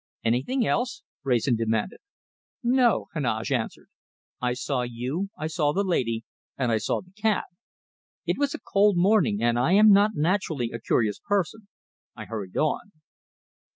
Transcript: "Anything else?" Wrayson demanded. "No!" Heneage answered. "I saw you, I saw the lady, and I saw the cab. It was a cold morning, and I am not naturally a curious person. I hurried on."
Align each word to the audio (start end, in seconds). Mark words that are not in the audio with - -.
"Anything 0.23 0.65
else?" 0.65 1.03
Wrayson 1.23 1.55
demanded. 1.55 1.99
"No!" 2.63 3.05
Heneage 3.13 3.51
answered. 3.51 3.87
"I 4.41 4.53
saw 4.53 4.81
you, 4.81 5.29
I 5.37 5.45
saw 5.45 5.73
the 5.73 5.83
lady, 5.83 6.23
and 6.57 6.71
I 6.71 6.79
saw 6.79 7.01
the 7.01 7.11
cab. 7.11 7.43
It 8.25 8.39
was 8.39 8.55
a 8.55 8.59
cold 8.59 8.97
morning, 8.97 9.43
and 9.43 9.59
I 9.59 9.73
am 9.73 9.91
not 9.91 10.15
naturally 10.15 10.71
a 10.71 10.79
curious 10.81 11.19
person. 11.19 11.67
I 12.15 12.25
hurried 12.25 12.57
on." 12.57 12.91